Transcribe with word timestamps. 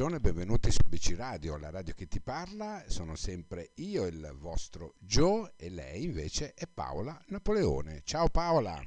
buongiorno 0.00 0.26
e 0.26 0.32
benvenuti 0.32 0.70
su 0.70 0.80
BC 0.88 1.14
Radio, 1.14 1.58
la 1.58 1.68
radio 1.68 1.92
che 1.92 2.06
ti 2.06 2.22
parla. 2.22 2.82
Sono 2.86 3.16
sempre 3.16 3.72
io, 3.74 4.06
il 4.06 4.34
vostro 4.38 4.94
Joe, 4.98 5.52
e 5.58 5.68
lei 5.68 6.04
invece 6.04 6.54
è 6.54 6.66
Paola 6.66 7.22
Napoleone. 7.26 8.00
Ciao 8.04 8.30
Paola. 8.30 8.80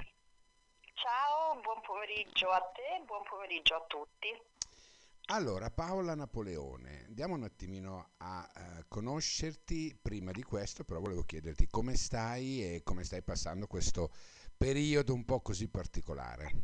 Ciao, 0.95 1.61
buon 1.61 1.81
pomeriggio 1.85 2.49
a 2.49 2.59
te, 2.73 3.03
buon 3.05 3.21
pomeriggio 3.29 3.75
a 3.75 3.85
tutti. 3.87 4.27
Allora, 5.25 5.69
Paola 5.69 6.15
Napoleone, 6.15 7.03
andiamo 7.05 7.35
un 7.35 7.43
attimino 7.43 8.13
a 8.17 8.49
uh, 8.51 8.85
conoscerti. 8.87 9.95
Prima 10.01 10.31
di 10.31 10.41
questo, 10.41 10.83
però, 10.83 10.99
volevo 10.99 11.21
chiederti 11.21 11.67
come 11.67 11.95
stai 11.95 12.73
e 12.73 12.81
come 12.81 13.03
stai 13.03 13.21
passando 13.21 13.67
questo 13.67 14.09
periodo 14.57 15.13
un 15.13 15.25
po' 15.25 15.41
così 15.41 15.69
particolare. 15.69 16.63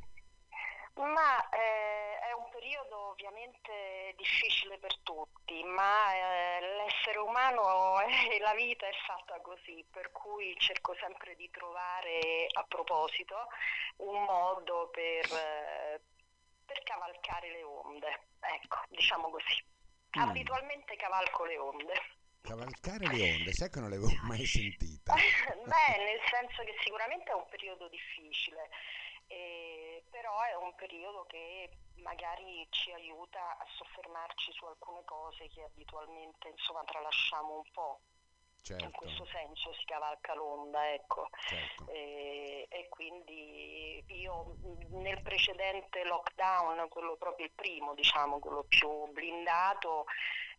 Ma 0.95 1.47
eh, 1.49 2.08
un 2.39 2.49
periodo 2.49 3.09
ovviamente 3.09 4.13
difficile 4.15 4.77
per 4.77 4.97
tutti, 4.99 5.63
ma 5.63 6.13
eh, 6.13 6.61
l'essere 6.77 7.19
umano 7.19 7.99
e 8.31 8.39
la 8.39 8.53
vita 8.53 8.87
è 8.87 8.93
fatta 9.05 9.39
così, 9.41 9.85
per 9.91 10.11
cui 10.11 10.55
cerco 10.57 10.95
sempre 10.99 11.35
di 11.35 11.49
trovare 11.49 12.47
a 12.51 12.63
proposito 12.63 13.35
un 13.97 14.23
modo 14.23 14.89
per, 14.91 15.25
eh, 15.25 16.01
per 16.65 16.83
cavalcare 16.83 17.51
le 17.51 17.63
onde. 17.63 18.27
Ecco, 18.39 18.77
diciamo 18.89 19.29
così. 19.29 19.63
Mm. 20.17 20.21
Abitualmente 20.21 20.95
cavalco 20.95 21.45
le 21.45 21.57
onde. 21.57 21.93
Cavalcare 22.41 23.05
le 23.07 23.31
onde, 23.35 23.51
sai 23.51 23.69
che 23.69 23.79
non 23.79 23.89
l'avevo 23.89 24.07
mai 24.23 24.45
sentita. 24.45 25.13
Beh, 25.67 26.03
nel 26.03 26.21
senso 26.29 26.63
che 26.63 26.75
sicuramente 26.81 27.31
è 27.31 27.35
un 27.35 27.45
periodo 27.49 27.87
difficile 27.89 28.69
eh, 29.29 30.03
però 30.09 30.41
è 30.41 30.55
un 30.55 30.73
periodo 30.75 31.25
che 31.29 31.69
magari 32.01 32.67
ci 32.69 32.91
aiuta 32.91 33.57
a 33.57 33.65
soffermarci 33.77 34.51
su 34.53 34.65
alcune 34.65 35.03
cose 35.05 35.47
che 35.49 35.63
abitualmente 35.63 36.49
insomma 36.49 36.83
tralasciamo 36.83 37.55
un 37.55 37.63
po'. 37.71 37.99
Certo. 38.61 38.83
In 38.83 38.91
questo 38.91 39.25
senso 39.25 39.73
si 39.73 39.85
cavalca 39.85 40.35
l'onda, 40.35 40.91
ecco. 40.93 41.29
Certo. 41.47 41.87
E, 41.87 42.67
e, 42.69 42.89
quindi 42.89 44.03
io 44.07 44.55
nel 44.89 45.21
precedente 45.21 46.03
lockdown, 46.03 46.87
quello 46.89 47.15
proprio 47.15 47.45
il 47.45 47.53
primo, 47.53 47.93
diciamo, 47.95 48.39
quello 48.39 48.65
più 48.67 49.07
blindato, 49.11 50.05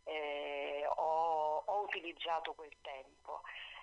eh, 0.05 0.84
ho, 0.96 1.62
ho 1.64 1.80
utilizzato 1.83 2.55
quel 2.55 2.74
tempo. 2.80 3.42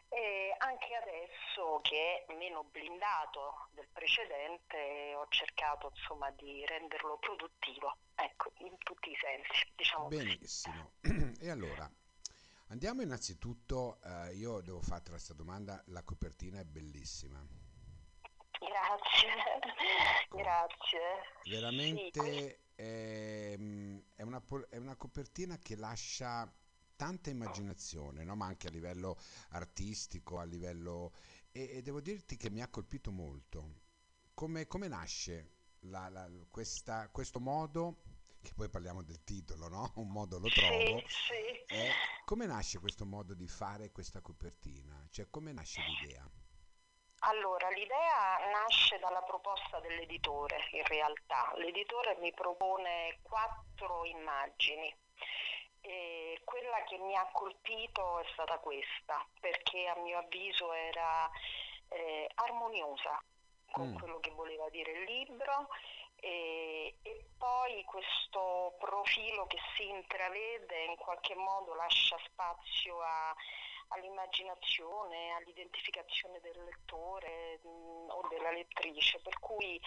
E 0.09 0.55
anche 0.59 0.95
adesso 0.95 1.79
che 1.81 2.25
è 2.25 2.33
meno 2.33 2.63
blindato 2.65 3.67
del 3.71 3.87
precedente 3.91 5.13
ho 5.15 5.27
cercato 5.29 5.91
insomma 5.93 6.31
di 6.31 6.65
renderlo 6.65 7.17
produttivo, 7.17 7.97
ecco, 8.15 8.51
in 8.59 8.77
tutti 8.79 9.11
i 9.11 9.17
sensi. 9.19 9.71
Diciamo 9.75 10.07
Benissimo. 10.07 10.91
e 11.39 11.49
allora, 11.49 11.89
andiamo 12.69 13.01
innanzitutto, 13.01 13.99
eh, 14.03 14.33
io 14.35 14.61
devo 14.61 14.81
farti 14.81 15.09
questa 15.09 15.33
domanda, 15.33 15.81
la 15.87 16.03
copertina 16.03 16.59
è 16.59 16.63
bellissima. 16.63 17.45
Grazie, 18.59 19.29
grazie. 20.29 20.99
Veramente 21.45 22.21
sì. 22.21 22.57
è, 22.75 22.81
ehm, 22.81 24.03
è, 24.15 24.21
una, 24.23 24.41
è 24.69 24.77
una 24.77 24.95
copertina 24.95 25.57
che 25.57 25.75
lascia 25.75 26.51
tanta 26.97 27.29
immaginazione, 27.29 28.25
no? 28.25 28.35
ma 28.35 28.47
anche 28.47 28.67
a 28.67 28.71
livello 28.71 29.17
artistico, 29.51 30.39
a 30.39 30.43
livello... 30.43 31.13
E, 31.51 31.77
e 31.77 31.81
devo 31.81 32.01
dirti 32.01 32.35
che 32.35 32.49
mi 32.49 32.61
ha 32.61 32.67
colpito 32.67 33.11
molto. 33.11 33.85
Come, 34.33 34.67
come 34.67 34.89
nasce 34.89 35.51
la, 35.81 36.09
la, 36.09 36.29
questa, 36.49 37.09
questo 37.09 37.39
modo, 37.39 38.01
che 38.41 38.51
poi 38.53 38.69
parliamo 38.69 39.01
del 39.03 39.23
titolo, 39.23 39.69
no? 39.69 39.93
Un 39.95 40.09
modo 40.09 40.39
lo 40.39 40.49
trovo. 40.49 40.99
Sì, 40.99 41.05
sì. 41.07 41.73
Eh, 41.73 41.91
come 42.25 42.45
nasce 42.45 42.79
questo 42.79 43.05
modo 43.05 43.33
di 43.33 43.47
fare 43.47 43.91
questa 43.91 44.21
copertina? 44.21 45.07
Cioè, 45.09 45.29
come 45.29 45.53
nasce 45.53 45.81
l'idea? 45.81 46.29
Allora, 47.19 47.69
l'idea 47.69 48.37
nasce 48.51 48.99
dalla 48.99 49.21
proposta 49.21 49.79
dell'editore 49.79 50.57
in 50.71 50.83
realtà. 50.85 51.51
L'editore 51.57 52.17
mi 52.21 52.31
propone 52.33 53.19
quattro 53.23 54.05
immagini 54.05 54.93
e 55.87 56.41
quella 56.43 56.83
che 56.83 56.97
mi 56.97 57.15
ha 57.15 57.27
colpito 57.31 58.19
è 58.19 58.25
stata 58.33 58.57
questa, 58.59 59.25
perché 59.39 59.87
a 59.87 59.95
mio 59.99 60.17
avviso 60.19 60.73
era 60.73 61.29
eh, 61.89 62.29
armoniosa 62.35 63.23
con 63.71 63.91
mm. 63.91 63.97
quello 63.97 64.19
che 64.19 64.31
voleva 64.31 64.69
dire 64.69 64.91
il 64.91 65.03
libro 65.03 65.69
e, 66.19 66.95
e, 67.01 67.25
poi 67.37 67.83
questo 67.85 68.75
profilo 68.79 69.45
che 69.47 69.59
si 69.75 69.87
intravede 69.87 70.83
in 70.85 70.95
qualche 70.97 71.35
modo 71.35 71.73
lascia 71.75 72.17
spazio 72.25 72.99
a, 73.01 73.33
all'immaginazione, 73.89 75.33
all'identificazione 75.33 76.39
del 76.41 76.63
lettore 76.63 77.59
mh, 77.63 77.69
mm, 77.69 78.09
o 78.09 78.27
della 78.29 78.51
lettrice, 78.51 79.19
per 79.21 79.39
cui 79.39 79.79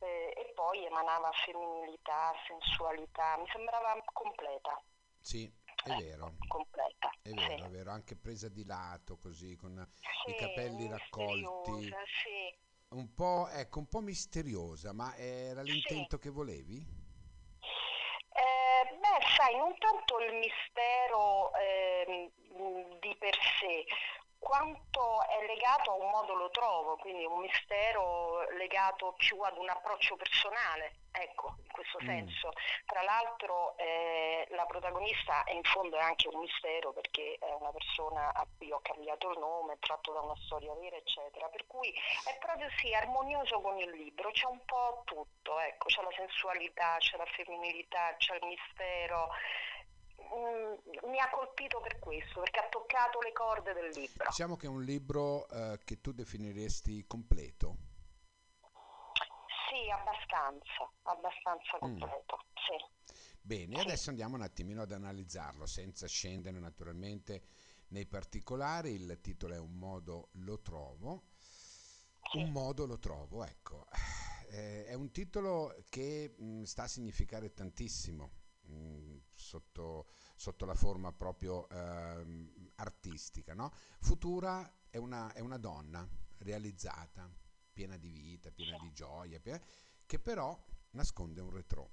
eh, 0.00 0.34
e 0.36 0.52
poi 0.54 0.84
emanava 0.84 1.30
femminilità, 1.32 2.34
sensualità, 2.46 3.36
mi 3.38 3.48
sembrava 3.50 3.96
completa. 4.12 4.82
Sì, 5.26 5.50
è 5.82 5.90
eh, 5.90 6.02
vero. 6.04 6.36
Completa. 6.46 7.10
È 7.20 7.30
vero, 7.30 7.56
sì. 7.56 7.62
è 7.64 7.68
vero, 7.68 7.90
anche 7.90 8.14
presa 8.14 8.48
di 8.48 8.64
lato 8.64 9.18
così 9.18 9.56
con 9.56 9.84
sì, 10.24 10.30
i 10.30 10.36
capelli 10.36 10.86
raccolti. 10.86 11.92
Sì. 12.22 12.54
Un 12.90 13.12
po', 13.12 13.48
ecco, 13.48 13.80
un 13.80 13.88
po' 13.88 14.02
misteriosa, 14.02 14.92
ma 14.92 15.16
era 15.16 15.62
l'intento 15.62 16.18
che 16.18 16.30
volevi? 16.30 16.76
Eh, 16.78 18.98
beh, 19.00 19.26
sai, 19.36 19.56
non 19.56 19.76
tanto 19.78 20.20
il 20.20 20.32
mistero 20.34 21.52
eh, 21.56 22.30
di 23.00 23.16
per 23.18 23.36
sé, 23.58 23.84
quanto 24.46 25.26
è 25.26 25.44
legato 25.44 25.90
a 25.90 25.94
un 25.94 26.08
modo 26.08 26.34
lo 26.34 26.50
trovo, 26.50 26.96
quindi 26.98 27.24
un 27.24 27.40
mistero 27.40 28.48
legato 28.52 29.12
più 29.18 29.40
ad 29.40 29.58
un 29.58 29.68
approccio 29.68 30.14
personale, 30.14 30.98
ecco, 31.10 31.56
in 31.64 31.72
questo 31.72 31.98
mm. 32.00 32.06
senso. 32.06 32.52
Tra 32.84 33.02
l'altro 33.02 33.76
eh, 33.76 34.46
la 34.50 34.64
protagonista 34.66 35.42
è 35.42 35.52
in 35.52 35.64
fondo 35.64 35.96
è 35.96 36.00
anche 36.00 36.28
un 36.28 36.38
mistero 36.38 36.92
perché 36.92 37.38
è 37.40 37.52
una 37.58 37.72
persona 37.72 38.32
a 38.32 38.46
cui 38.56 38.70
ho 38.70 38.78
cambiato 38.82 39.32
il 39.32 39.38
nome, 39.40 39.80
tratto 39.80 40.12
da 40.12 40.20
una 40.20 40.36
storia 40.44 40.72
vera, 40.74 40.94
eccetera, 40.94 41.48
per 41.48 41.66
cui 41.66 41.92
è 42.24 42.38
proprio 42.38 42.68
sì, 42.78 42.94
armonioso 42.94 43.60
con 43.60 43.76
il 43.78 43.90
libro, 43.90 44.30
c'è 44.30 44.46
un 44.46 44.64
po' 44.64 45.02
tutto, 45.06 45.58
ecco, 45.58 45.86
c'è 45.86 46.02
la 46.02 46.14
sensualità, 46.14 46.98
c'è 46.98 47.16
la 47.16 47.26
femminilità, 47.26 48.14
c'è 48.16 48.36
il 48.36 48.46
mistero, 48.46 49.28
Mm, 50.34 51.10
mi 51.10 51.18
ha 51.20 51.30
colpito 51.30 51.80
per 51.80 51.98
questo, 51.98 52.40
perché 52.40 52.60
ha 52.60 52.68
toccato 52.68 53.20
le 53.20 53.32
corde 53.32 53.72
del 53.72 53.90
libro. 53.94 54.26
Diciamo 54.28 54.56
che 54.56 54.66
è 54.66 54.68
un 54.68 54.82
libro 54.82 55.48
eh, 55.48 55.78
che 55.84 56.00
tu 56.00 56.12
definiresti 56.12 57.06
completo. 57.06 57.76
Sì, 59.68 59.90
abbastanza, 59.90 60.90
abbastanza 61.02 61.76
mm. 61.76 61.80
completo, 61.80 62.36
mm. 62.36 62.54
sì. 62.66 63.14
Bene, 63.40 63.80
adesso 63.80 64.10
andiamo 64.10 64.34
un 64.34 64.42
attimino 64.42 64.82
ad 64.82 64.92
analizzarlo, 64.92 65.66
senza 65.66 66.08
scendere 66.08 66.58
naturalmente 66.58 67.42
nei 67.88 68.06
particolari. 68.06 68.90
Il 68.90 69.18
titolo 69.20 69.54
è 69.54 69.58
Un 69.58 69.74
modo 69.74 70.30
lo 70.32 70.60
trovo. 70.60 71.24
Sì. 72.32 72.38
Un 72.38 72.50
modo 72.50 72.86
lo 72.86 72.98
trovo, 72.98 73.44
ecco. 73.44 73.86
Eh, 74.48 74.86
è 74.86 74.94
un 74.94 75.10
titolo 75.10 75.74
che 75.88 76.34
mh, 76.36 76.44
mm, 76.44 76.62
sta 76.62 76.84
a 76.84 76.88
significare 76.88 77.52
tantissimo 77.52 78.30
Mm, 78.70 79.18
sotto, 79.32 80.06
sotto, 80.34 80.64
la 80.64 80.74
forma 80.74 81.12
proprio 81.12 81.68
eh, 81.68 82.72
artistica. 82.76 83.54
No? 83.54 83.70
Futura 84.00 84.70
è 84.90 84.96
una, 84.96 85.32
è 85.32 85.40
una, 85.40 85.58
donna 85.58 86.06
realizzata, 86.38 87.30
piena 87.72 87.96
di 87.96 88.10
vita, 88.10 88.50
piena 88.50 88.76
di 88.78 88.92
gioia, 88.92 89.38
piena, 89.40 89.60
che 90.06 90.18
però 90.18 90.56
nasconde 90.90 91.40
un 91.40 91.50
retro. 91.50 91.90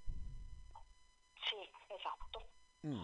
Sì, 1.35 1.93
esatto. 1.93 2.49
Mm. 2.87 2.99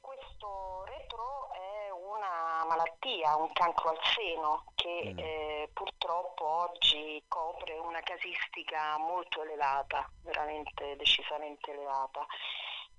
questo 0.00 0.84
retro 0.84 1.50
è 1.52 1.90
una 1.90 2.64
malattia, 2.66 3.36
un 3.36 3.52
cancro 3.52 3.90
al 3.90 3.98
seno 4.14 4.73
che 4.84 5.14
mm. 5.14 5.18
eh, 5.18 5.70
purtroppo 5.72 6.44
oggi 6.44 7.24
copre 7.26 7.78
una 7.78 8.02
casistica 8.02 8.98
molto 8.98 9.42
elevata, 9.42 10.06
veramente 10.22 10.94
decisamente 10.96 11.70
elevata. 11.70 12.26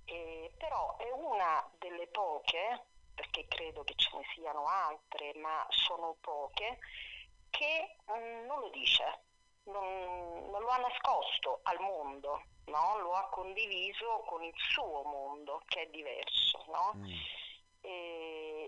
Eh, 0.05 0.51
però 0.57 0.97
è 0.97 1.11
una 1.11 1.63
delle 1.77 2.07
poche, 2.07 2.85
perché 3.13 3.45
credo 3.47 3.83
che 3.83 3.93
ce 3.97 4.09
ne 4.17 4.23
siano 4.33 4.65
altre, 4.65 5.33
ma 5.35 5.63
sono 5.69 6.15
poche, 6.21 6.79
che 7.51 7.97
mh, 8.07 8.13
mm, 8.17 8.45
non 8.47 8.59
lo 8.61 8.69
dice, 8.69 9.19
non, 9.65 10.49
non, 10.49 10.61
lo 10.61 10.69
ha 10.69 10.77
nascosto 10.77 11.59
al 11.63 11.79
mondo, 11.81 12.45
no? 12.65 12.97
lo 12.97 13.13
ha 13.13 13.29
condiviso 13.29 14.23
con 14.25 14.43
il 14.43 14.55
suo 14.55 15.03
mondo 15.03 15.61
che 15.67 15.83
è 15.83 15.87
diverso. 15.89 16.65
No? 16.67 16.93
Mm. 16.95 17.11
E, 17.81 18.14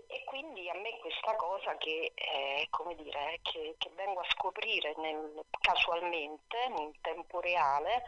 e, 0.08 0.24
quindi 0.24 0.68
a 0.68 0.74
me 0.74 0.98
questa 0.98 1.34
cosa 1.36 1.76
che, 1.76 2.12
eh, 2.14 2.66
come 2.70 2.94
dire, 2.96 3.38
che, 3.42 3.74
che 3.78 3.90
vengo 3.94 4.20
a 4.20 4.28
scoprire 4.30 4.94
nel, 4.98 5.44
casualmente, 5.60 6.56
in 6.76 6.92
tempo 7.00 7.40
reale, 7.40 8.04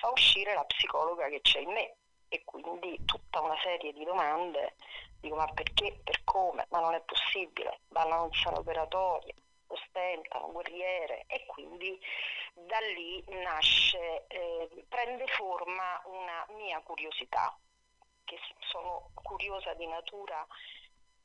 fa 0.00 0.10
uscire 0.10 0.54
la 0.54 0.64
psicologa 0.64 1.28
che 1.28 1.40
c'è 1.40 1.60
in 1.60 1.70
me. 1.70 1.94
e 2.28 2.42
quindi 2.44 2.98
tutta 3.04 3.40
una 3.40 3.56
serie 3.62 3.92
di 3.92 4.02
domande, 4.04 4.74
dico 5.20 5.36
ma 5.36 5.46
perché, 5.54 6.00
per 6.02 6.24
come, 6.24 6.66
ma 6.70 6.80
non 6.80 6.94
è 6.94 7.00
possibile, 7.02 7.80
ballano 7.88 8.24
in 8.26 8.32
sala 8.32 8.58
operatoria, 8.58 9.32
ostentano, 9.68 10.50
guerriere 10.50 11.24
e 11.28 11.46
quindi 11.46 11.98
da 12.54 12.78
lì 12.80 13.22
nasce, 13.42 14.26
eh, 14.26 14.84
prende 14.88 15.26
forma 15.28 16.02
una 16.06 16.46
mia 16.56 16.80
curiosità, 16.80 17.56
che 18.24 18.38
sono 18.70 19.10
curiosa 19.14 19.74
di 19.74 19.86
natura 19.86 20.44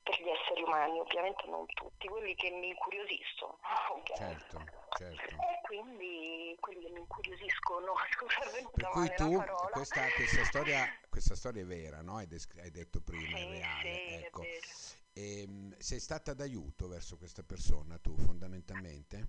per 0.09 0.21
gli 0.21 0.29
esseri 0.29 0.63
umani, 0.63 1.00
ovviamente 1.00 1.45
non 1.47 1.65
tutti, 1.67 2.07
quelli 2.07 2.33
che 2.35 2.50
mi 2.50 2.69
incuriosiscono. 2.69 3.59
Certo, 4.15 4.65
certo. 4.97 5.35
E 5.35 5.61
quindi 5.63 6.57
quelli 6.59 6.81
che 6.81 6.89
mi 6.89 7.00
incuriosiscono, 7.00 7.94
per 8.73 8.89
cui 8.89 9.13
tu, 9.15 9.41
questa, 9.71 10.11
questa, 10.11 10.44
storia, 10.44 11.00
questa, 11.09 11.35
storia, 11.35 11.61
è 11.61 11.65
vera, 11.65 12.01
no? 12.01 12.17
hai, 12.17 12.27
desc- 12.27 12.57
hai 12.57 12.71
detto 12.71 13.01
prima, 13.01 13.38
sì, 13.38 13.44
è 13.44 13.47
reale. 13.47 14.01
Sì, 14.06 14.25
ecco. 14.25 14.41
è 14.41 14.59
e, 15.13 15.41
ehm, 15.41 15.77
sei 15.77 16.00
stata 16.00 16.33
d'aiuto 16.33 16.88
verso 16.88 17.17
questa 17.17 17.44
persona 17.44 17.97
tu 18.00 18.17
fondamentalmente? 18.17 19.27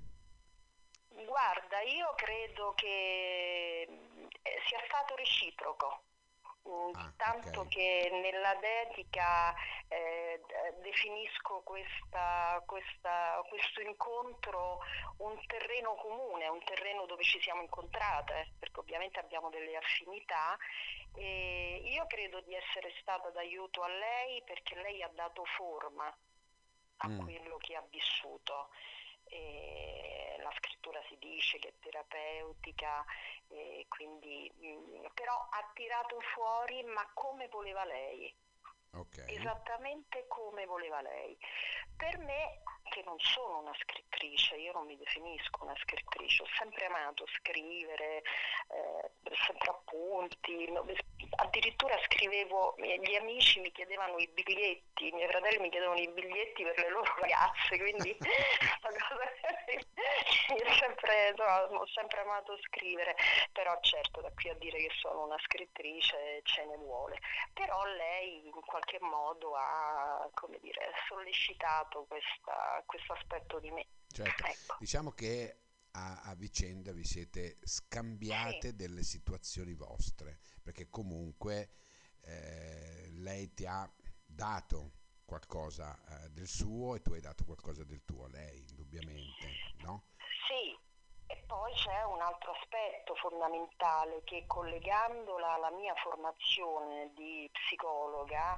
Guarda, 1.08 1.80
io 1.82 2.12
credo 2.16 2.72
che 2.74 3.82
eh, 3.82 4.62
sia 4.66 4.80
stato 4.86 5.14
reciproco. 5.14 6.04
Mm, 6.68 6.94
ah, 6.94 7.12
tanto 7.16 7.60
okay. 7.60 7.68
che 7.68 8.10
nella 8.20 8.54
dedica 8.56 9.54
eh, 9.88 10.40
definisco 10.82 11.62
questa, 11.64 12.62
questa, 12.66 13.42
questo 13.48 13.80
incontro 13.80 14.80
un 15.18 15.38
terreno 15.46 15.94
comune, 15.94 16.48
un 16.48 16.62
terreno 16.64 17.06
dove 17.06 17.22
ci 17.22 17.40
siamo 17.40 17.62
incontrate, 17.62 18.52
perché 18.58 18.78
ovviamente 18.78 19.18
abbiamo 19.18 19.48
delle 19.48 19.76
affinità 19.76 20.56
e 21.14 21.80
io 21.84 22.06
credo 22.06 22.40
di 22.42 22.54
essere 22.54 22.92
stata 23.00 23.30
d'aiuto 23.30 23.82
a 23.82 23.88
lei 23.88 24.42
perché 24.42 24.76
lei 24.76 25.02
ha 25.02 25.10
dato 25.14 25.44
forma 25.56 26.14
a 26.98 27.08
mm. 27.08 27.20
quello 27.20 27.56
che 27.56 27.74
ha 27.74 27.84
vissuto. 27.88 28.68
E 29.24 30.36
la 30.42 30.50
scrittura 30.56 31.00
si 31.08 31.16
dice 31.18 31.58
che 31.58 31.68
è 31.68 31.72
terapeutica, 31.80 33.04
quindi, 33.88 34.50
mh, 34.56 35.12
però 35.14 35.34
ha 35.34 35.70
tirato 35.74 36.20
fuori 36.34 36.82
ma 36.84 37.08
come 37.14 37.48
voleva 37.48 37.84
lei. 37.84 38.32
Okay. 38.92 39.36
Esattamente 39.36 40.24
come 40.26 40.66
voleva 40.66 41.00
lei. 41.00 41.36
Per 41.96 42.18
me, 42.18 42.62
che 42.90 43.02
non 43.04 43.18
sono 43.18 43.58
una 43.58 43.74
scrittrice, 43.74 44.56
io 44.56 44.72
non 44.72 44.86
mi 44.86 44.96
definisco 44.96 45.62
una 45.62 45.76
scrittrice, 45.76 46.42
ho 46.42 46.46
sempre 46.58 46.86
amato 46.86 47.24
scrivere, 47.38 48.22
eh, 48.68 49.10
sempre 49.46 49.70
appunti, 49.70 50.72
addirittura 51.36 51.96
scrivevo, 52.04 52.74
gli 52.78 53.14
amici 53.14 53.60
mi 53.60 53.70
chiedevano 53.70 54.16
i 54.18 54.28
biglietti, 54.28 55.08
i 55.08 55.12
miei 55.12 55.28
fratelli 55.28 55.58
mi 55.58 55.70
chiedevano 55.70 56.00
i 56.00 56.08
biglietti 56.08 56.64
per 56.64 56.78
le 56.78 56.90
loro 56.90 57.14
ragazze, 57.20 57.78
quindi 57.78 58.16
ho, 60.30 60.72
sempre, 60.78 61.34
no, 61.36 61.78
ho 61.78 61.86
sempre 61.88 62.20
amato 62.20 62.56
scrivere, 62.62 63.14
però 63.52 63.78
certo 63.80 64.20
da 64.20 64.30
qui 64.32 64.50
a 64.50 64.54
dire 64.54 64.78
che 64.78 64.90
sono 65.00 65.24
una 65.24 65.38
scrittrice 65.38 66.40
ce 66.44 66.64
ne 66.66 66.76
vuole, 66.76 67.18
però 67.52 67.84
lei 67.84 68.46
in 68.46 68.60
qualche 68.64 68.98
modo 69.00 69.54
ha 69.54 70.28
dire, 70.60 70.92
sollecitato 71.08 72.06
questo 72.06 73.12
aspetto 73.12 73.58
di 73.60 73.70
me. 73.70 73.86
Certo, 74.08 74.44
ecco. 74.44 74.76
diciamo 74.78 75.10
che 75.12 75.56
a, 75.92 76.22
a, 76.22 76.34
vicenda 76.34 76.92
vi 76.92 77.04
siete 77.04 77.58
scambiate 77.62 78.68
sì. 78.68 78.76
delle 78.76 79.02
situazioni 79.02 79.74
vostre, 79.74 80.40
perché 80.62 80.88
comunque 80.88 81.70
eh, 82.22 83.08
lei 83.10 83.52
ti 83.54 83.66
ha 83.66 83.88
dato 84.24 84.98
qualcosa 85.24 85.98
eh, 86.24 86.30
del 86.30 86.48
suo 86.48 86.96
e 86.96 87.02
tu 87.02 87.12
hai 87.12 87.20
dato 87.20 87.44
qualcosa 87.44 87.84
del 87.84 88.04
tuo 88.04 88.24
a 88.24 88.28
lei, 88.28 88.64
indubbiamente, 88.68 89.46
no? 89.82 89.99
C'è 91.90 92.04
un 92.04 92.20
altro 92.20 92.52
aspetto 92.52 93.16
fondamentale 93.16 94.22
che 94.22 94.44
collegandola 94.46 95.54
alla 95.54 95.70
mia 95.70 95.92
formazione 95.96 97.10
di 97.14 97.50
psicologa 97.50 98.56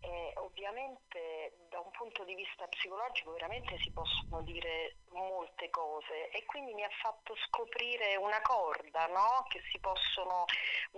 eh, 0.00 0.32
ovviamente 0.42 1.54
da 1.70 1.78
un 1.78 1.92
punto 1.92 2.24
di 2.24 2.34
vista 2.34 2.66
psicologico 2.66 3.30
veramente 3.30 3.78
si 3.78 3.92
possono 3.92 4.42
dire 4.42 4.96
molte 5.12 5.70
cose 5.70 6.30
e 6.30 6.44
quindi 6.46 6.74
mi 6.74 6.82
ha 6.82 6.90
fatto 7.00 7.36
scoprire 7.46 8.16
una 8.16 8.42
corda, 8.42 9.06
no? 9.06 9.46
che 9.48 9.62
possono, 9.78 10.44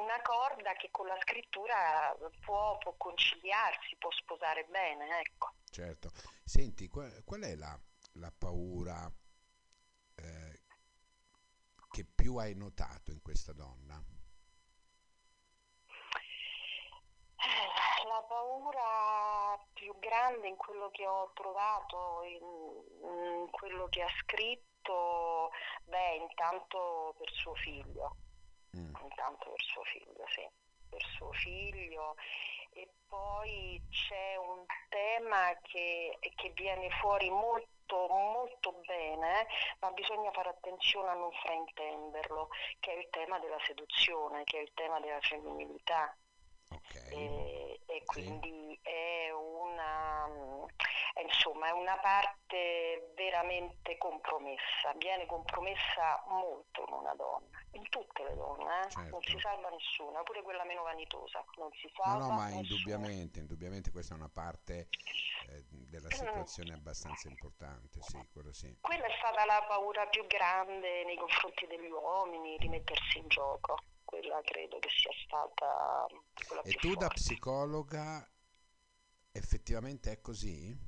una 0.01 0.21
corda 0.23 0.73
che 0.73 0.89
con 0.91 1.07
la 1.07 1.19
scrittura 1.21 2.17
può, 2.41 2.79
può 2.79 2.95
conciliarsi, 2.97 3.97
può 3.99 4.11
sposare 4.13 4.65
bene. 4.65 5.21
Ecco. 5.21 5.53
Certo, 5.71 6.09
senti, 6.43 6.89
qual, 6.89 7.23
qual 7.23 7.43
è 7.43 7.55
la, 7.55 7.79
la 8.15 8.33
paura 8.33 9.13
che 11.97 12.05
più 12.05 12.37
hai 12.37 12.55
notato 12.55 13.11
in 13.11 13.23
questa 13.23 13.55
donna? 13.55 13.99
la 18.07 18.23
paura 18.29 19.59
più 19.73 19.99
grande 19.99 20.47
in 20.47 20.57
quello 20.57 20.91
che 20.91 21.07
ho 21.07 21.33
trovato, 21.33 22.23
in, 22.25 23.41
in 23.41 23.51
quello 23.51 23.89
che 23.89 24.03
ha 24.03 24.09
scritto, 24.21 25.51
beh, 25.85 26.17
intanto 26.17 27.15
per 27.17 27.31
suo 27.33 27.55
figlio, 27.55 28.17
mm. 28.77 28.95
intanto 29.03 29.51
per 29.51 29.63
suo 29.63 29.83
figlio, 29.85 30.25
sì, 30.29 30.47
per 30.91 31.03
suo 31.17 31.33
figlio 31.33 32.15
e 32.73 32.91
poi 33.07 33.83
c'è 33.89 34.37
un 34.37 34.67
tema 34.91 35.57
che, 35.63 36.19
che 36.21 36.51
viene 36.51 36.91
fuori 37.01 37.31
molto 37.31 37.76
molto 37.95 38.73
bene, 38.87 39.47
ma 39.81 39.91
bisogna 39.93 40.31
fare 40.33 40.49
attenzione 40.49 41.11
a 41.11 41.15
non 41.15 41.31
fraintenderlo, 41.31 42.49
che 42.81 42.93
è 42.93 42.99
il 42.99 43.09
tema 43.11 43.39
della 43.39 43.61
seduzione, 43.65 44.45
che 44.45 44.59
è 44.59 44.63
il 44.63 44.73
tema 44.75 44.99
della 45.01 45.21
femminilità. 45.21 46.17
Okay. 46.69 47.13
E, 47.13 47.81
e, 47.87 48.03
quindi 48.05 48.79
sì. 48.83 48.91
è, 48.91 49.06
insomma 51.27 51.69
è 51.69 51.73
una 51.73 51.97
parte 51.99 53.13
veramente 53.15 53.99
compromessa, 53.99 54.93
viene 54.97 55.27
compromessa 55.27 56.23
molto 56.29 56.85
in 56.87 56.93
una 56.93 57.15
donna, 57.15 57.59
in 57.73 57.89
tutte 57.89 58.23
le 58.23 58.35
donne, 58.35 58.81
eh? 58.81 58.91
certo. 58.91 59.11
non 59.11 59.23
si 59.23 59.39
salva 59.41 59.69
nessuna, 59.69 60.23
pure 60.23 60.43
quella 60.43 60.65
meno 60.65 60.83
vanitosa, 60.83 61.45
non 61.57 61.71
si 61.73 61.91
salva. 61.95 62.19
No, 62.19 62.27
no, 62.29 62.35
ma 62.35 62.45
nessuna. 62.47 62.61
indubbiamente, 62.63 63.39
indubbiamente 63.41 63.91
questa 63.91 64.15
è 64.15 64.17
una 64.17 64.31
parte 64.33 64.89
eh, 65.49 65.65
della 65.69 66.11
situazione 66.11 66.73
abbastanza 66.73 67.29
importante, 67.29 68.01
sì, 68.03 68.19
quello 68.33 68.53
sì. 68.53 68.77
Quella 68.81 69.07
è 69.07 69.15
stata 69.19 69.45
la 69.45 69.65
paura 69.67 70.07
più 70.07 70.27
grande 70.27 71.05
nei 71.05 71.17
confronti 71.17 71.67
degli 71.67 71.91
uomini, 71.91 72.57
di 72.59 72.69
mettersi 72.69 73.19
in 73.19 73.29
gioco 73.29 73.79
quella 74.05 74.41
credo 74.43 74.79
che 74.79 74.89
sia 74.89 75.11
stata 75.25 76.07
E 76.63 76.73
tu 76.75 76.89
forte. 76.89 76.97
da 76.97 77.09
psicologa 77.09 78.31
effettivamente 79.33 80.13
è 80.13 80.21
così? 80.21 80.86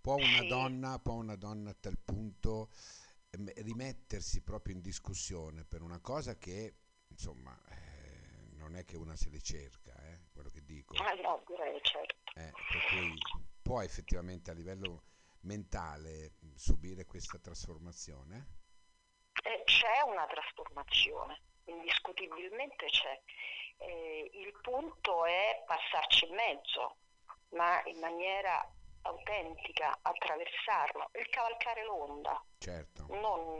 Può 0.00 0.14
una, 0.14 0.40
sì. 0.40 0.46
donna, 0.46 0.98
può 0.98 1.14
una 1.14 1.36
donna 1.36 1.70
a 1.70 1.76
tal 1.78 1.98
punto 1.98 2.70
ehm, 3.30 3.52
rimettersi 3.56 4.42
proprio 4.42 4.74
in 4.74 4.80
discussione 4.80 5.64
per 5.64 5.82
una 5.82 6.00
cosa 6.00 6.36
che 6.36 6.74
insomma 7.08 7.58
eh, 7.68 8.56
non 8.56 8.76
è 8.76 8.84
che 8.84 8.96
una 8.96 9.16
se 9.16 9.28
le 9.30 9.40
cerca, 9.40 9.92
eh, 10.06 10.28
quello 10.32 10.48
che 10.48 10.64
dico. 10.64 10.94
Ah 10.96 11.12
no, 11.14 11.42
direi 11.46 11.78
certo. 11.82 12.16
Eh, 12.34 12.50
per 12.50 12.86
cui 12.88 13.18
può 13.60 13.82
effettivamente 13.82 14.50
a 14.50 14.54
livello 14.54 15.02
mentale 15.40 16.32
subire 16.54 17.04
questa 17.04 17.38
trasformazione? 17.38 18.58
Eh, 19.42 19.62
c'è 19.64 20.02
una 20.06 20.26
trasformazione 20.26 21.40
indiscutibilmente 21.64 22.86
c'è. 22.86 23.20
Eh, 23.78 24.30
il 24.34 24.52
punto 24.60 25.24
è 25.24 25.62
passarci 25.66 26.26
in 26.26 26.34
mezzo, 26.34 26.96
ma 27.50 27.82
in 27.86 27.98
maniera 27.98 28.66
autentica, 29.02 29.98
attraversarlo, 30.02 31.10
il 31.18 31.28
cavalcare 31.28 31.84
l'onda, 31.84 32.42
certo. 32.58 33.06
non, 33.08 33.56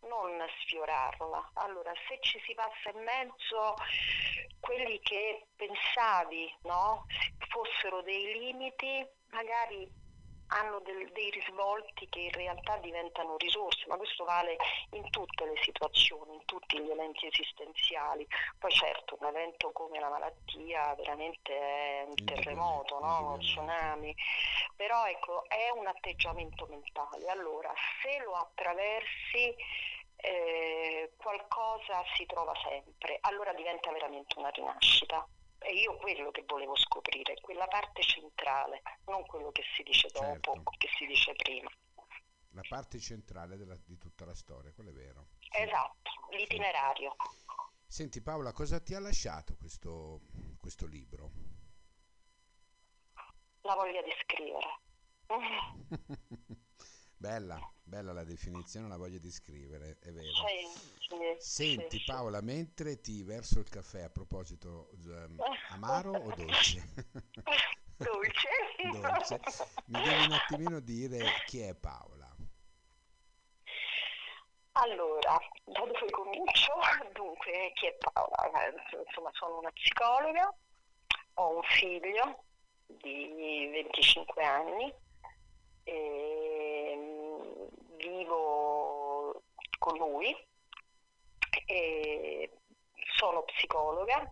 non 0.00 0.46
sfiorarla. 0.62 1.50
Allora, 1.54 1.92
se 2.08 2.18
ci 2.20 2.40
si 2.44 2.54
passa 2.54 2.90
in 2.94 3.02
mezzo, 3.02 3.74
quelli 4.60 4.98
che 5.00 5.46
pensavi 5.56 6.58
no, 6.62 7.06
fossero 7.48 8.02
dei 8.02 8.38
limiti, 8.38 9.06
magari 9.30 10.00
hanno 10.52 10.80
del, 10.80 11.10
dei 11.12 11.30
risvolti 11.30 12.08
che 12.08 12.20
in 12.20 12.32
realtà 12.32 12.76
diventano 12.78 13.36
risorse, 13.36 13.86
ma 13.86 13.96
questo 13.96 14.24
vale 14.24 14.56
in 14.90 15.08
tutte 15.10 15.44
le 15.44 15.56
situazioni, 15.62 16.34
in 16.34 16.44
tutti 16.44 16.78
gli 16.80 16.90
eventi 16.90 17.26
esistenziali. 17.26 18.26
Poi 18.58 18.70
certo 18.70 19.16
un 19.20 19.26
evento 19.26 19.70
come 19.72 19.98
la 19.98 20.08
malattia 20.08 20.94
veramente 20.94 21.52
è 21.52 22.04
un 22.06 22.24
terremoto, 22.24 22.98
no? 23.00 23.26
uno 23.26 23.38
tsunami, 23.38 24.14
però 24.76 25.06
ecco 25.06 25.44
è 25.48 25.70
un 25.74 25.86
atteggiamento 25.86 26.66
mentale. 26.68 27.28
Allora 27.28 27.72
se 28.02 28.22
lo 28.22 28.34
attraversi 28.34 29.54
eh, 30.16 31.12
qualcosa 31.16 32.04
si 32.14 32.26
trova 32.26 32.52
sempre, 32.62 33.18
allora 33.22 33.52
diventa 33.52 33.90
veramente 33.90 34.38
una 34.38 34.50
rinascita 34.50 35.26
E 35.64 35.74
io 35.74 35.96
quello 35.98 36.30
che 36.30 36.44
volevo 36.46 36.76
scoprire, 36.76 37.40
quella 37.40 37.66
parte 37.66 38.02
centrale, 38.02 38.82
non 39.06 39.24
quello 39.26 39.50
che 39.52 39.62
si 39.76 39.82
dice 39.82 40.08
dopo, 40.08 40.26
Certo. 40.54 40.62
che 40.78 40.88
si 40.96 41.06
dice 41.06 41.32
prima. 41.34 41.70
La 42.54 42.62
parte 42.68 42.98
centrale 42.98 43.56
della- 43.56 43.78
di 43.84 43.96
tutta 43.96 44.24
la 44.24 44.34
storia, 44.34 44.72
quello 44.72 44.90
è 44.90 44.92
vero. 44.92 45.28
Sì, 45.38 45.48
Esatto, 45.62 46.10
sì. 46.30 46.36
l'itinerario. 46.36 47.14
Senti 47.86 48.20
Paola, 48.22 48.52
cosa 48.52 48.80
ti 48.80 48.94
ha 48.94 49.00
lasciato 49.00 49.56
questo, 49.56 50.20
questo 50.58 50.86
libro? 50.86 51.30
La 53.62 53.74
voglia 53.74 54.02
di 54.02 54.10
scrivere. 54.22 54.80
Bella, 57.22 57.56
bella 57.84 58.12
la 58.12 58.24
definizione, 58.24 58.88
la 58.88 58.96
voglia 58.96 59.18
di 59.18 59.30
scrivere, 59.30 59.96
è 60.00 60.10
vero. 60.10 60.26
Sì, 60.26 60.66
sì, 60.98 61.36
Senti 61.38 61.98
sì. 61.98 62.04
Paola, 62.04 62.40
mentre 62.40 63.00
ti 63.00 63.22
verso 63.22 63.60
il 63.60 63.68
caffè, 63.68 64.02
a 64.02 64.10
proposito, 64.10 64.90
ehm, 65.06 65.36
amaro 65.70 66.10
o 66.14 66.34
dolce? 66.34 66.82
Dolce. 67.96 68.48
Dolce. 68.90 69.40
Mi 69.84 70.02
devi 70.02 70.24
un 70.24 70.32
attimino 70.32 70.80
dire 70.80 71.24
chi 71.46 71.60
è 71.60 71.76
Paola? 71.76 72.28
Allora, 74.72 75.38
da 75.62 75.80
dove 75.80 76.10
comincio? 76.10 76.72
Dunque, 77.12 77.70
chi 77.74 77.86
è 77.86 77.96
Paola? 78.00 78.66
Eh, 78.66 78.74
Insomma, 79.06 79.30
sono 79.34 79.58
una 79.58 79.70
psicologa, 79.70 80.52
ho 81.34 81.54
un 81.54 81.62
figlio 81.62 82.42
di 82.86 83.70
25 83.70 84.42
anni, 84.42 84.92
e 85.84 86.51
vivo 88.22 89.42
con 89.78 89.96
lui, 89.98 90.34
e 91.66 92.50
sono 93.16 93.42
psicologa, 93.42 94.30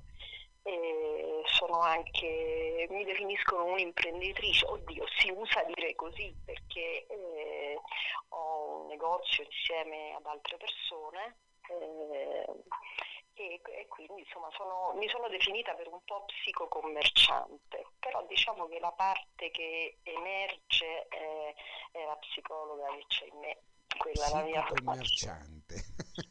sono 1.46 1.80
anche, 1.80 2.86
mi 2.90 3.04
definiscono 3.04 3.64
un'imprenditrice, 3.64 4.66
oddio, 4.66 5.04
si 5.18 5.30
usa 5.30 5.62
dire 5.64 5.94
così 5.94 6.34
perché 6.44 7.06
eh, 7.06 7.80
ho 8.28 8.80
un 8.80 8.86
negozio 8.86 9.44
insieme 9.44 10.14
ad 10.14 10.24
altre 10.26 10.56
persone 10.56 11.36
eh, 11.68 12.46
e, 13.34 13.60
e 13.64 13.86
quindi 13.88 14.20
insomma 14.22 14.48
sono- 14.52 14.92
mi 14.94 15.08
sono 15.08 15.28
definita 15.28 15.74
per 15.74 15.88
un 15.88 16.02
po' 16.04 16.24
psicocommerciante, 16.26 17.86
però 17.98 18.24
diciamo 18.26 18.66
che 18.68 18.78
la 18.80 18.92
parte 18.92 19.50
che 19.50 19.98
emerge 20.02 21.06
è, 21.08 21.54
è 21.92 22.04
la 22.04 22.16
psicologa 22.16 22.86
che 22.96 23.04
c'è 23.08 23.26
in 23.26 23.38
me, 23.38 23.58
quella 24.00 24.28
la 24.30 24.42
mia 24.44 24.64
formazione. 24.66 25.62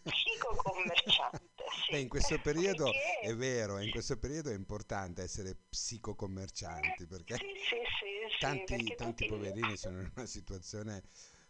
Psicocommerciante. 0.03 1.47
Sì. 1.85 1.91
Beh, 1.91 1.99
in 1.99 2.09
questo 2.09 2.39
periodo 2.41 2.85
Perché- 2.85 3.19
è 3.21 3.35
vero, 3.35 3.77
in 3.79 3.91
questo 3.91 4.17
periodo 4.17 4.49
è 4.49 4.55
importante 4.55 5.21
essere 5.21 5.55
psicocommercianti 5.69 7.05
perché 7.05 7.35
Sì, 7.35 7.45
sì, 7.45 8.37
tanti, 8.39 8.75
perché 8.75 8.95
tanti 8.95 9.25
tutti- 9.27 9.27
poverini 9.27 9.77
sono 9.77 9.99
in 10.01 10.11
una 10.15 10.25
situazione 10.25 11.03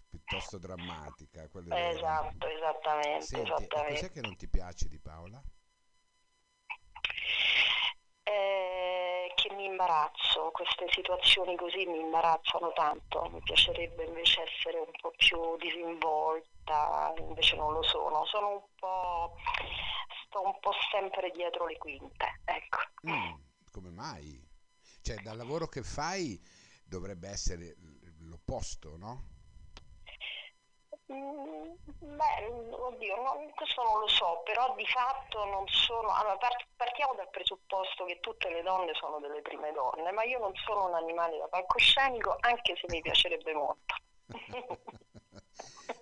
piuttosto 0.10 0.58
drammatica. 0.58 1.44
Esatto, 1.44 2.48
esattamente, 2.48 3.26
Senti, 3.26 3.50
esattamente. 3.50 3.94
cos'è 3.96 4.12
che 4.12 4.22
non 4.22 4.36
ti 4.36 4.48
piace 4.50 4.88
di 4.90 5.00
Paola? 5.00 5.42
Eh, 8.24 9.32
che 9.36 9.54
mi 9.56 9.69
imbarazzo, 9.80 10.52
queste 10.52 10.88
situazioni 10.92 11.56
così 11.56 11.86
mi 11.86 12.00
imbarazzano 12.00 12.74
tanto, 12.74 13.30
mi 13.32 13.42
piacerebbe 13.42 14.04
invece 14.04 14.44
essere 14.44 14.80
un 14.80 14.92
po' 15.00 15.14
più 15.16 15.40
disinvolta, 15.58 17.14
invece 17.18 17.56
non 17.56 17.72
lo 17.72 17.84
sono, 17.84 18.26
sono 18.26 18.50
un 18.50 18.62
po', 18.76 19.36
sto 20.26 20.42
un 20.44 20.60
po' 20.60 20.74
sempre 20.92 21.32
dietro 21.32 21.66
le 21.66 21.78
quinte, 21.78 22.42
ecco. 22.44 22.80
Mm, 23.10 23.40
come 23.72 23.90
mai? 23.90 24.46
Cioè, 25.02 25.16
dal 25.22 25.38
lavoro 25.38 25.68
che 25.68 25.82
fai 25.82 26.38
dovrebbe 26.84 27.30
essere 27.30 27.76
l'opposto, 28.20 28.98
no? 28.98 29.39
Mm, 31.12 31.74
Beh, 32.00 32.48
oddio, 32.72 33.16
non- 33.22 33.50
questo 33.56 33.84
non 33.84 34.00
lo 34.00 34.08
so, 34.08 34.42
però 34.46 34.76
di 34.76 34.86
fatto 34.86 35.44
non 35.46 35.66
sono. 35.68 36.10
Allora, 36.14 36.38
par- 36.38 36.68
partiamo 36.76 37.14
dal 37.16 37.30
presupposto 37.30 38.06
che 38.06 38.20
tutte 38.20 38.50
le 38.50 38.62
donne 38.62 38.94
sono 38.94 39.20
delle 39.20 39.42
prime 39.42 39.72
donne, 39.72 40.12
ma 40.12 40.24
io 40.24 40.40
non 40.40 40.54
sono 40.56 40.88
un 40.88 40.94
animale 40.96 41.38
da 41.38 41.48
palcoscenico, 41.48 42.36
anche 42.42 42.76
se 42.78 42.88
mi 42.90 43.02
piacerebbe 43.02 43.54
molto. 43.54 43.96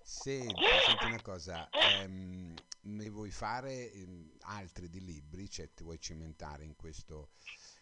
Senti, 0.03 0.79
senti 0.79 1.05
una 1.05 1.21
cosa, 1.21 1.69
ehm, 1.77 2.53
ne 2.81 3.09
vuoi 3.09 3.31
fare 3.31 3.91
ehm, 3.91 4.37
altri 4.41 4.89
di 4.89 5.03
libri? 5.03 5.49
Cioè, 5.49 5.73
ti 5.73 5.83
vuoi 5.83 5.99
cimentare 5.99 6.63
in 6.63 6.75
questo, 6.75 7.29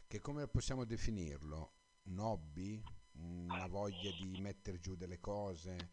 che 0.07 0.19
come 0.19 0.47
possiamo 0.47 0.85
definirlo? 0.85 1.73
Un 2.03 2.19
hobby? 2.19 2.83
Una 3.17 3.67
voglia 3.67 4.11
di 4.11 4.37
mettere 4.37 4.79
giù 4.79 4.95
delle 4.95 5.19
cose? 5.19 5.91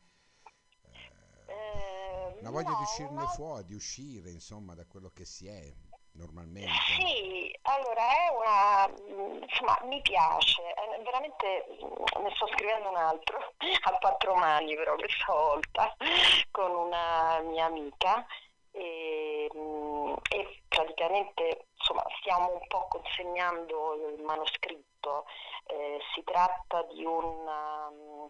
Una 2.41 2.51
voglia 2.51 2.71
no, 2.71 2.77
di 2.77 2.83
uscirne 2.83 3.21
no. 3.23 3.27
fuori, 3.29 3.65
di 3.65 3.75
uscire, 3.75 4.31
insomma, 4.31 4.75
da 4.75 4.85
quello 4.87 5.11
che 5.15 5.25
si 5.25 5.47
è 5.47 5.73
normalmente. 6.13 6.71
Sì, 6.97 7.57
allora 7.63 8.03
è 8.03 8.29
una, 8.37 8.89
mm, 8.89 9.43
insomma, 9.43 9.79
mi 9.85 10.01
piace, 10.03 10.63
eh, 10.63 11.03
veramente 11.03 11.67
mm, 11.83 12.23
ne 12.23 12.33
sto 12.35 12.47
scrivendo 12.49 12.91
un 12.91 12.97
altro 12.97 13.39
a 13.85 13.99
quattro 13.99 14.35
mani 14.35 14.75
però 14.75 14.95
questa 14.97 15.33
volta 15.33 15.95
con 16.51 16.71
una 16.71 17.41
mia 17.41 17.67
amica 17.67 18.27
e, 18.73 19.51
mm, 19.55 20.15
e 20.31 20.63
praticamente 20.69 21.67
insomma 21.79 22.05
stiamo 22.21 22.53
un 22.53 22.67
po' 22.69 22.87
consegnando 22.89 23.95
il 24.17 24.23
manoscritto, 24.23 25.25
Eh, 25.67 25.99
si 26.15 26.23
tratta 26.25 26.83
di 26.93 27.05
un, 27.05 27.47
um, 27.47 28.29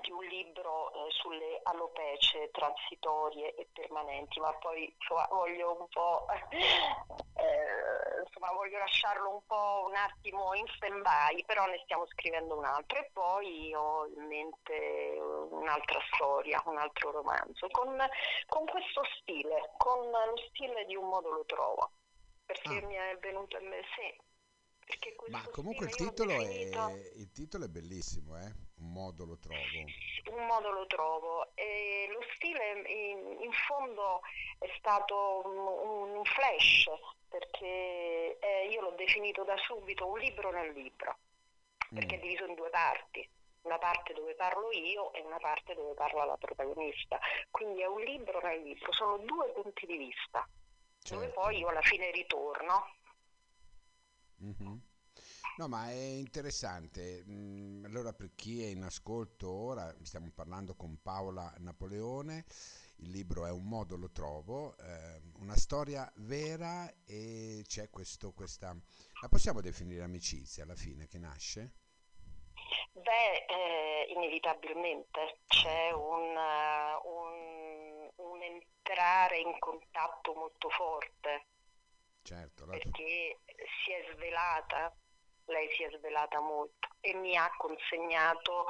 di 0.00 0.10
un 0.10 0.24
libro 0.24 0.92
eh, 0.92 1.10
sulle 1.10 1.60
alopecie 1.64 2.50
transitorie 2.50 3.54
e 3.54 3.68
permanenti, 3.72 4.40
ma 4.40 4.52
poi 4.54 4.92
insomma, 4.98 5.26
voglio 5.30 5.76
un 5.78 5.88
po' 5.88 6.26
eh, 7.36 8.22
insomma, 8.24 8.52
voglio 8.52 8.78
lasciarlo 8.78 9.34
un 9.34 9.40
po' 9.46 9.86
un 9.88 9.94
attimo 9.94 10.54
in 10.54 10.66
stand-by, 10.76 11.44
però 11.44 11.66
ne 11.66 11.80
stiamo 11.84 12.06
scrivendo 12.06 12.56
un 12.56 12.64
altro 12.64 12.98
e 12.98 13.10
poi 13.12 13.74
ho 13.74 14.06
in 14.06 14.26
mente 14.26 15.18
un'altra 15.50 16.00
storia, 16.12 16.62
un 16.66 16.78
altro 16.78 17.10
romanzo, 17.10 17.68
con, 17.70 17.96
con 18.46 18.66
questo 18.66 19.02
stile, 19.20 19.72
con 19.76 20.10
lo 20.10 20.36
stile 20.48 20.84
di 20.86 20.96
un 20.96 21.08
modo 21.08 21.30
lo 21.30 21.44
trovo, 21.44 21.92
perché 22.44 22.68
Ah. 22.68 22.86
mi 22.86 22.94
è 22.94 23.18
venuto 23.20 23.58
in 23.58 23.68
mente, 23.68 23.88
sì, 23.96 24.20
Ma 25.30 25.42
comunque 25.48 25.86
il 25.86 25.94
titolo 25.94 26.32
è, 26.32 27.10
il 27.16 27.30
titolo 27.32 27.64
è 27.64 27.68
bellissimo, 27.68 28.38
eh? 28.38 28.52
Un 28.82 28.92
modo 28.92 29.24
lo 29.24 29.36
trovo. 29.38 29.80
un 30.30 30.46
modo 30.46 30.70
lo 30.70 30.86
trovo 30.86 31.54
e 31.54 32.06
lo 32.10 32.20
stile 32.34 32.82
in, 32.86 33.42
in 33.42 33.52
fondo 33.52 34.20
è 34.58 34.68
stato 34.78 35.42
un, 35.44 36.16
un 36.16 36.24
flash 36.24 36.90
perché 37.28 38.38
eh, 38.38 38.68
io 38.70 38.80
l'ho 38.82 38.94
definito 38.96 39.42
da 39.44 39.56
subito 39.58 40.06
un 40.06 40.18
libro 40.18 40.50
nel 40.50 40.72
libro 40.72 41.18
perché 41.92 42.16
è 42.16 42.18
Mm, 42.18 42.20
diviso 42.20 42.46
in 42.46 42.54
due 42.54 42.70
parti 42.70 43.28
una 43.62 43.78
parte 43.78 44.12
dove 44.14 44.34
parlo 44.34 44.70
io 44.72 45.12
e 45.12 45.20
una 45.20 45.38
parte 45.38 45.74
dove 45.74 45.94
parla 45.94 46.24
la 46.24 46.36
protagonista 46.36 47.18
quindi 47.50 47.80
è 47.82 47.86
un 47.86 48.00
libro 48.00 48.40
nel 48.42 48.62
libro 48.62 48.92
sono 48.92 49.18
due 49.18 49.48
punti 49.50 49.86
di 49.86 49.96
vista 49.96 50.46
dove 51.08 51.26
certo. 51.26 51.40
poi 51.40 51.58
io 51.58 51.68
alla 51.68 51.82
fine 51.82 52.10
ritorno 52.10 52.94
Mhm. 54.40 54.82
No, 55.56 55.68
ma 55.68 55.90
è 55.90 55.94
interessante. 55.94 57.24
Mm, 57.26 57.84
Allora, 57.84 58.12
per 58.12 58.34
chi 58.34 58.62
è 58.62 58.66
in 58.68 58.82
ascolto 58.82 59.50
ora, 59.50 59.94
stiamo 60.02 60.30
parlando 60.34 60.74
con 60.74 61.00
Paola 61.02 61.52
Napoleone. 61.58 62.44
Il 62.96 63.10
libro 63.10 63.46
è 63.46 63.50
Un 63.50 63.64
modo 63.64 63.96
lo 63.96 64.10
trovo, 64.12 64.76
eh, 64.78 65.20
una 65.40 65.56
storia 65.56 66.10
vera 66.16 66.90
e 67.04 67.64
c'è 67.66 67.90
questo, 67.90 68.32
questa... 68.32 68.74
La 69.20 69.28
possiamo 69.28 69.60
definire 69.60 70.02
amicizia 70.04 70.62
alla 70.64 70.76
fine 70.76 71.06
che 71.08 71.18
nasce? 71.18 71.72
Beh, 72.92 73.44
eh, 73.48 74.06
inevitabilmente 74.14 75.40
c'è 75.46 75.90
un, 75.92 76.34
un- 77.04 78.10
un 78.16 78.42
entrare 78.42 79.38
in 79.38 79.58
contatto 79.58 80.34
molto 80.34 80.68
forte 80.70 81.46
Certo, 82.22 82.64
la- 82.66 82.72
perché 82.78 83.38
si 83.84 83.92
è 83.92 84.12
svelata, 84.14 84.94
lei 85.52 85.68
si 85.76 85.82
è 85.84 85.90
svelata 85.98 86.40
molto 86.40 86.88
e 87.00 87.14
mi 87.14 87.36
ha 87.36 87.48
consegnato 87.56 88.66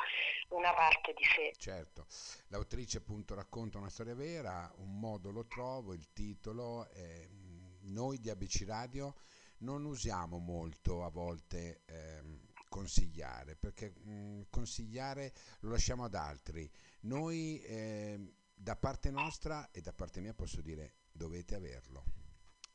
una 0.51 0.73
parte 0.75 1.13
di 1.15 1.25
sé. 1.25 1.53
certo. 1.57 2.07
L'autrice 2.49 2.99
appunto 2.99 3.35
racconta 3.35 3.79
una 3.79 3.89
storia 3.91 4.15
vera, 4.15 4.71
Un 4.77 4.99
modo 4.99 5.31
lo 5.31 5.47
trovo, 5.47 5.95
il 5.95 6.13
titolo. 6.13 6.89
è- 6.91 7.27
mm, 7.29 7.61
noi 7.93 8.19
di 8.19 8.31
ABC 8.31 8.65
Radio 8.67 9.15
non 9.59 9.85
usiamo 9.85 10.39
molto 10.39 11.05
a 11.05 11.11
volte 11.11 11.83
ehm, 11.87 12.41
consigliare, 12.69 13.55
perché 13.57 13.93
mm, 14.07 14.43
consigliare 14.51 15.33
lo 15.61 15.71
lasciamo 15.71 16.05
ad 16.05 16.15
altri. 16.15 16.69
Noi 17.03 17.61
ehm, 17.65 18.33
da 18.55 18.77
parte 18.77 19.11
nostra 19.11 19.71
e 19.73 19.81
da 19.81 19.93
parte 19.93 20.21
mia 20.21 20.35
posso 20.35 20.61
dire 20.63 20.97
dovete 21.13 21.55
averlo. 21.55 22.05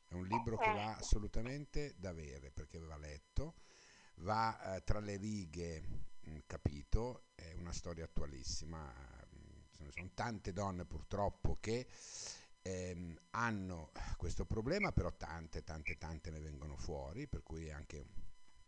è 0.08 0.14
un 0.14 0.26
libro 0.26 0.56
che 0.56 0.70
va 0.70 0.96
assolutamente 0.96 1.94
da 1.98 2.10
avere 2.10 2.50
perché 2.50 2.78
va 2.78 2.96
letto, 2.96 3.56
va 4.18 4.76
eh, 4.76 4.84
tra 4.84 5.00
le 5.00 5.16
righe 5.16 5.80
mh, 5.80 6.30
mm, 6.30 6.38
capito, 6.46 7.28
è 7.34 7.52
una 7.54 7.72
storia 7.72 8.04
attualissima. 8.04 8.92
Ce 9.70 9.90
sono 9.92 10.10
tante 10.14 10.52
donne 10.52 10.84
purtroppo 10.84 11.58
che 11.60 11.86
ehm, 12.62 13.16
hanno 13.30 13.92
questo 14.16 14.44
problema, 14.44 14.92
però 14.92 15.12
tante, 15.16 15.62
tante, 15.62 15.96
tante 15.96 16.30
ne 16.30 16.40
vengono 16.40 16.76
fuori, 16.76 17.28
per 17.28 17.42
cui 17.42 17.66
è 17.66 17.70
anche 17.70 17.98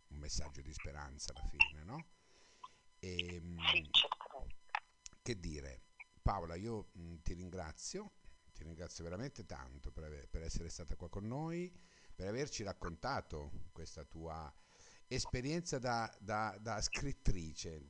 un 0.09 0.19
messaggio 0.19 0.61
di 0.61 0.73
speranza 0.73 1.33
alla 1.33 1.49
fine, 1.49 1.83
no? 1.85 2.07
E, 2.99 3.35
ehm, 3.35 3.59
che 5.23 5.39
dire, 5.39 5.83
Paola, 6.23 6.55
io 6.55 6.91
mh, 6.93 7.17
ti 7.23 7.35
ringrazio, 7.35 8.13
ti 8.53 8.63
ringrazio 8.63 9.05
veramente 9.05 9.45
tanto 9.47 9.91
per, 9.91 10.05
aver, 10.05 10.29
per 10.29 10.43
essere 10.43 10.69
stata 10.69 10.95
qua 10.97 11.09
con 11.09 11.27
noi, 11.27 11.73
per 12.15 12.29
averci 12.29 12.63
raccontato 12.63 13.69
questa 13.73 14.05
tua 14.05 14.53
esperienza 15.11 15.79
da, 15.79 16.11
da, 16.21 16.57
da, 16.61 16.81
scrittrice. 16.81 17.89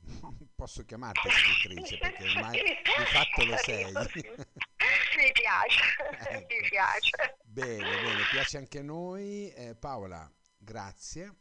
Posso 0.55 0.83
chiamarti 0.83 1.29
scrittrice 1.29 1.97
perché 1.99 2.23
ormai 2.23 2.59
di 2.61 3.05
fatto 3.05 3.45
lo 3.45 3.57
sei. 3.57 3.91
Mi 3.91 5.31
piace, 5.33 5.81
ecco. 6.29 6.45
mi 6.49 6.67
piace. 6.67 7.37
Bene, 7.43 8.01
bene, 8.01 8.21
piace 8.31 8.57
anche 8.57 8.79
a 8.79 8.83
noi. 8.83 9.51
Eh, 9.51 9.75
Paola, 9.75 10.29
grazie, 10.57 11.35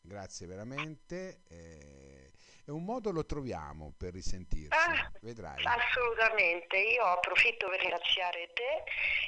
grazie 0.00 0.46
veramente. 0.46 1.42
Eh, 1.48 2.32
è 2.64 2.70
un 2.70 2.84
modo 2.84 3.10
lo 3.10 3.26
troviamo 3.26 3.92
per 3.98 4.12
risentirci, 4.12 4.68
ah, 4.70 5.10
vedrai. 5.20 5.64
Assolutamente, 5.64 6.78
io 6.78 7.04
approfitto 7.04 7.68
per 7.68 7.80
ringraziare 7.80 8.50
te 8.54 8.84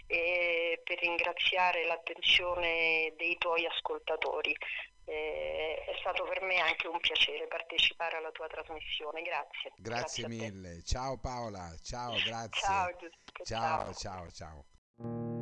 e 0.06 0.80
per 0.82 0.98
ringraziare 1.00 1.84
l'attenzione 1.84 3.12
dei 3.18 3.36
tuoi 3.36 3.66
ascoltatori. 3.66 4.56
Eh, 5.08 5.84
è 5.86 5.96
stato 6.00 6.24
per 6.24 6.42
me 6.42 6.58
anche 6.58 6.88
un 6.88 6.98
piacere 6.98 7.46
partecipare 7.46 8.16
alla 8.16 8.32
tua 8.32 8.48
trasmissione, 8.48 9.22
grazie. 9.22 9.72
Grazie, 9.76 10.24
grazie 10.24 10.28
mille, 10.28 10.82
ciao 10.82 11.16
Paola, 11.16 11.72
ciao, 11.82 12.12
grazie. 12.26 12.60
Ciao, 12.60 12.90
ciao, 13.44 13.92
ciao, 13.94 14.30
ciao. 14.30 14.64
ciao. 14.96 15.35